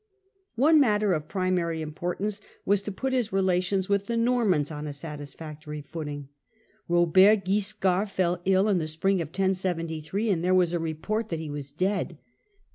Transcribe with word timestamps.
One 0.55 0.79
matter 0.79 1.13
of 1.13 1.27
primary 1.27 1.79
importance 1.83 2.41
was 2.65 2.81
to 2.81 2.91
put 2.91 3.13
his 3.13 3.31
relations 3.31 3.87
with 3.87 4.07
the 4.07 4.17
Normans 4.17 4.71
on 4.71 4.87
a 4.87 4.93
satisfactory 4.93 5.79
footing. 5.83 6.29
Hto 6.89 7.05
visit 7.13 7.45
to 7.45 7.45
B,obert 7.45 7.45
Wiscard 7.47 8.09
fell 8.09 8.41
ill 8.45 8.67
in 8.67 8.79
the 8.79 8.87
spring 8.87 9.21
of 9.21 9.27
1073, 9.27 10.01
South 10.01 10.25
Italy 10.27 10.39
^j^^ 10.39 10.41
there 10.41 10.55
was 10.55 10.73
a 10.73 10.79
report 10.79 11.29
that 11.29 11.37
he 11.37 11.51
was 11.51 11.71
dead. 11.71 12.17